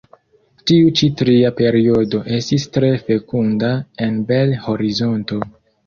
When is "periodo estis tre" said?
1.59-2.91